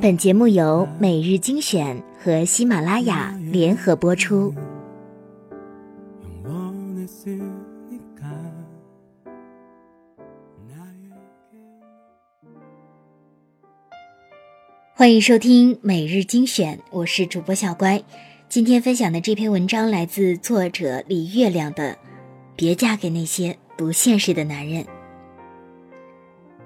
[0.00, 4.54] 本节目由每日精选和喜马拉雅联合播出。
[14.94, 18.02] 欢迎收听每日精选，我是主播小乖。
[18.48, 21.92] 今天分享的这篇文章来自作者李月亮的
[22.56, 24.84] 《别嫁给那些不现实的男人》。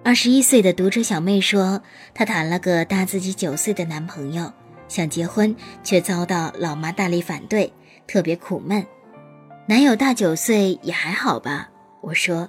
[0.03, 1.83] 二十一岁的读者小妹说，
[2.15, 4.51] 她谈了个大自己九岁的男朋友，
[4.89, 5.55] 想结婚
[5.85, 7.71] 却遭到老妈大力反对，
[8.07, 8.85] 特别苦闷。
[9.67, 11.69] 男友大九岁也还好吧？
[12.01, 12.49] 我说，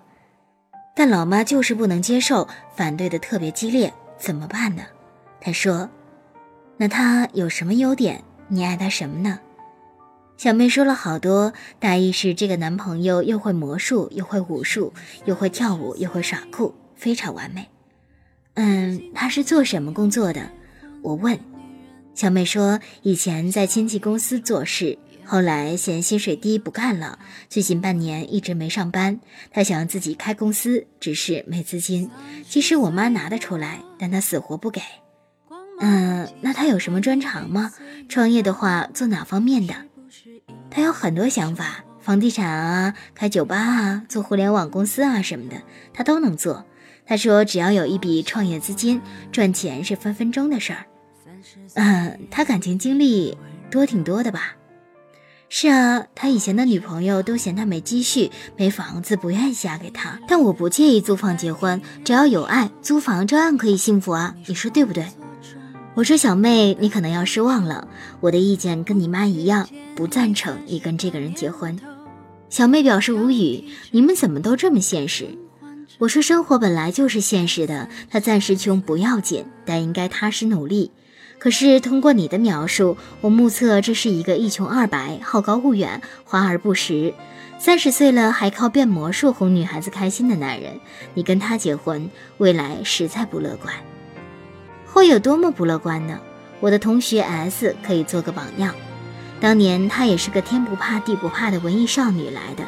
[0.96, 4.84] 但老妈就是不能接受，反对的特别激烈，怎么办呢？
[5.42, 5.90] 她说
[6.78, 8.24] ：“那他有什么优点？
[8.48, 9.40] 你爱他什么呢？”
[10.38, 14.94] 小妹说了好多，大意是这个男朋友又会魔术，又会武术，
[15.26, 17.68] 又会跳舞，又会耍酷，非常完美。
[18.54, 20.52] 嗯，他是做什么工作的？
[21.02, 21.40] 我问。
[22.14, 27.18] 小妹说，以前在亲戚公司做事，后来嫌薪水低不干了，
[27.50, 29.20] 最近半年一直没上班。
[29.50, 32.12] 她想自己开公司，只是没资金。
[32.48, 34.80] 其实我妈拿得出来，但她死活不给。
[35.80, 37.72] 嗯，那他有什么专长吗？
[38.08, 39.74] 创业的话，做哪方面的？
[40.70, 46.64] 他有很多想法，房地产啊，开酒吧啊，做互联网公司啊什么的，他都能做。
[47.12, 49.02] 他说，只要有一笔创业资金，
[49.34, 50.86] 赚钱是分分钟的事儿。
[51.74, 53.38] 嗯，他感情经历
[53.70, 54.56] 多挺多的吧？
[55.50, 60.18] 是啊，他以前的女朋友都嫌他没积蓄、没房子，不愿意嫁给他。
[60.26, 64.34] 但我不介意租房结婚，只要有爱，租房照样可以幸福啊！
[64.48, 65.06] 你说对不对？
[65.96, 67.90] 我说小妹，你可能要失望了。
[68.22, 69.68] 我的意见跟你妈一样，
[69.98, 71.78] 不赞成你跟这个人结婚。
[72.48, 75.28] 小妹表示无语，你们怎么都这么现实？
[76.00, 80.92] 我说生活本来就是现实的，他暂时穷不要紧，但应该踏实努力。
[81.38, 87.14] 可是通过你的描述，我目测这是一个一穷二白、好高骛远、华而不实，
[87.58, 90.80] 三十岁了还靠变魔术哄女孩子开心的男人。
[91.14, 93.74] 你跟他结婚，未来实在不乐观。
[94.86, 96.20] 会有多么不乐观呢？
[96.60, 98.76] 我的同学 S 可以做个榜样。
[99.40, 102.64] 当年她也是个天不怕地不怕的文艺少女来的，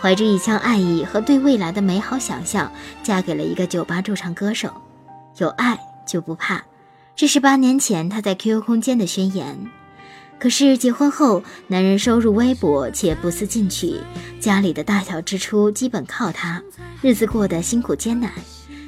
[0.00, 2.70] 怀着一腔爱意和对未来的美好想象，
[3.02, 4.70] 嫁给了一个酒吧驻唱歌手。
[5.38, 6.62] 有爱就不怕，
[7.16, 9.58] 这是八年前她在 QQ 空间的宣言。
[10.38, 13.94] 可是结婚后，男人收入微薄且不思进取，
[14.38, 16.62] 家里的大小支出基本靠他，
[17.00, 18.30] 日子过得辛苦艰难。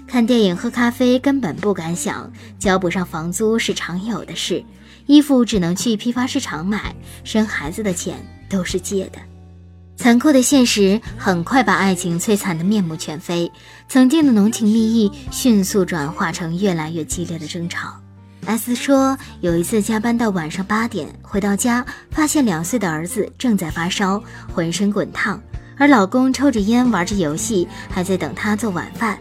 [0.06, 4.62] 看电影、喝咖啡根本不敢想，交不上房租是常有的事，
[5.06, 6.94] 衣服只能去批发市场买，
[7.24, 9.18] 生孩子的钱都是借的。
[10.06, 13.50] 残酷的现实很快把爱情摧残得面目全非，
[13.88, 17.92] 曾经的浓情蜜意迅速转化成越来越激烈的争吵。
[18.44, 24.22] S 说，有一次加班到晚上八点，回到家发现两岁的儿子正在发烧，
[24.54, 25.42] 浑身滚烫，
[25.76, 29.18] 而老公抽着烟玩着游戏，还在等他做晚饭。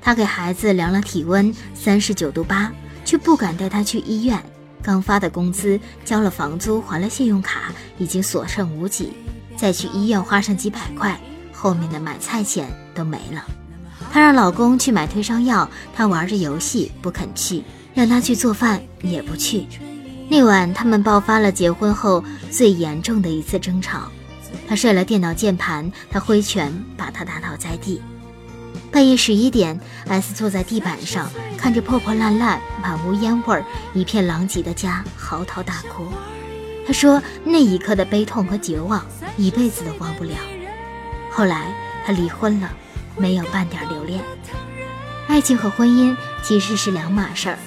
[0.00, 2.72] 他给孩子量了体温，三十九度八，
[3.04, 4.40] 却不敢带他去医院。
[4.82, 9.12] 刚发的工资，交了房租，还了信用卡，已经所剩无几。
[9.58, 11.20] 再去医院花上几百块，
[11.52, 13.44] 后面的买菜钱都没了。
[14.12, 19.66] 她让老公去买退烧药，他玩着游戏不肯去；让他去做饭也不去。
[20.28, 24.08] 那晚，他们爆发了结婚后最严重的一次争吵。
[24.68, 28.00] 他摔了电脑键盘，他挥拳把他打倒在地。
[28.90, 36.06] 半夜十一点，S 坐在地板上，看着破破烂烂、满屋烟味、一片狼藉的家，嚎啕大哭。
[36.86, 39.04] 他说：“那一刻的悲痛和绝望，
[39.38, 40.34] 一辈子都忘不了。”
[41.32, 41.72] 后来
[42.04, 42.70] 他离婚了，
[43.16, 44.20] 没有半点留恋。
[45.28, 47.58] 爱情和婚姻其实是两码事儿，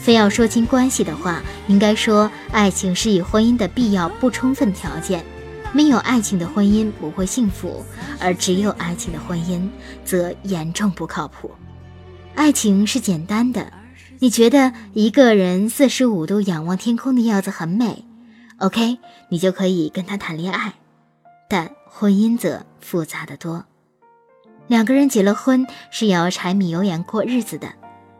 [0.00, 5.24] 非要说清关系的话，应该说爱情是以婚姻的必要不充分条件。
[5.72, 7.84] 没有爱情的婚姻不会幸福，
[8.18, 9.68] 而只有爱情的婚姻
[10.04, 11.50] 则严重不靠谱。
[12.34, 13.72] 爱情是简单的，
[14.20, 18.04] 你觉得一个人四十五度仰望天空的样子很美
[18.58, 18.98] ，OK，
[19.28, 20.72] 你就可以跟他谈恋爱。
[21.48, 23.64] 但婚姻则复杂的多，
[24.66, 27.72] 两个人结了婚是要柴米油盐过日子的，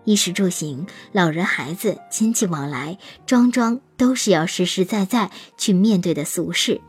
[0.04, 2.96] 衣食住行、老人孩子、亲戚往来，
[3.26, 6.80] 桩桩都是要实实在在去面对的俗事。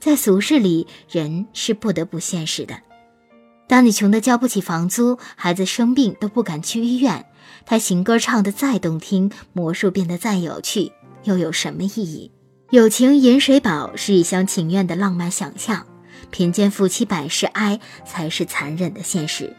[0.00, 2.74] 在俗世里，人是不得不现实的。
[3.66, 7.24] 当你穷得交不起房租，孩子生病都不敢去医院，
[7.64, 10.92] 他情歌唱得再动听，魔术变得再有趣，
[11.22, 12.30] 又有什么意义？
[12.70, 15.86] 友情饮水饱是一厢情愿的浪漫想象，
[16.30, 19.54] 贫贱夫妻百事哀才是残忍的现实。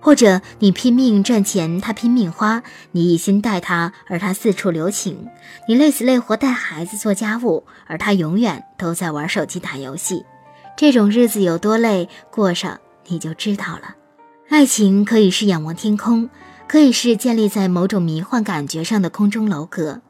[0.00, 2.60] 或者你拼命赚钱，他拼命花；
[2.90, 5.14] 你一心待他，而他四处留情；
[5.68, 10.26] 你累死累活带孩子做家务，而他永远都在玩手机打游戏。
[10.76, 13.94] 这种日子有多累，过上你就知道了。
[14.50, 16.28] 爱情可以是仰望天空，
[16.66, 20.02] 可以是建立在某种迷幻感觉上的空中楼阁，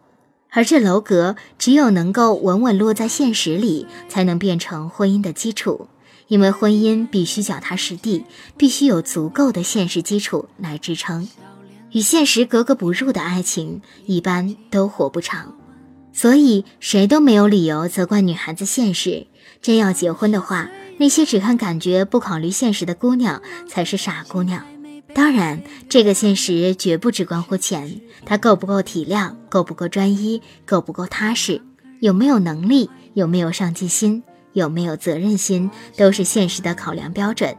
[0.55, 5.89] 而这楼阁只有能够稳稳落在现实里，才能变成婚姻的基础。
[6.29, 8.25] 因为婚姻必须脚踏实地，
[8.57, 11.29] 必须有足够的现实基础来支撑。
[11.91, 15.55] 与现实格格不入的爱情，一般都活不长。
[16.13, 19.27] 所以，谁都没有理由责怪女孩子现实。
[19.61, 24.65] 真要结婚的话，那些只看感觉不考虑现实的姑娘才是傻姑娘。
[25.15, 31.63] 当然，这个现实绝不只关乎钱，它够不够体谅，够不够专一，够不够踏实，
[32.01, 34.23] 有没有能力，有没有上进心。
[34.55, 37.57] 有没有责任心，都是现实的考量标准。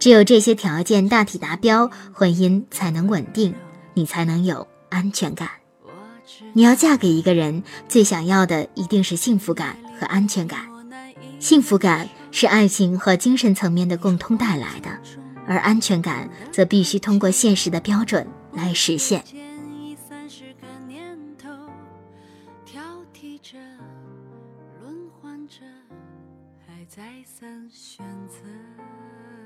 [0.00, 3.54] 只有这些条件大体达标，婚姻才能稳定，
[3.94, 5.48] 你才能有安全感。
[6.52, 10.66] 你要嫁给一个人，最想要的一定是幸福感和安全感。
[11.38, 14.90] 幸福感是爱情和精神层面的共通带来的，
[15.46, 19.22] 而安全感则必须通过现实的标准来实现。
[27.72, 29.41] 选择。